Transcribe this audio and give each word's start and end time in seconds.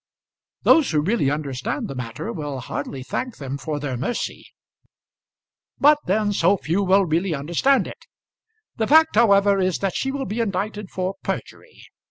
"Those 0.63 0.89
who 0.89 0.99
really 0.99 1.29
understand 1.29 1.87
the 1.87 1.93
matter 1.93 2.33
will 2.33 2.59
hardly 2.59 3.03
thank 3.03 3.37
them 3.37 3.59
for 3.59 3.79
their 3.79 3.95
mercy." 3.97 4.47
"But 5.79 5.99
then 6.07 6.33
so 6.33 6.57
few 6.57 6.81
will 6.81 7.05
really 7.05 7.35
understand 7.35 7.85
it. 7.85 8.07
The 8.77 8.87
fact 8.87 9.13
however 9.15 9.59
is 9.59 9.77
that 9.77 9.95
she 9.95 10.11
will 10.11 10.25
be 10.25 10.39
indicted 10.41 10.89
for 10.89 11.17
perjury. 11.21 11.83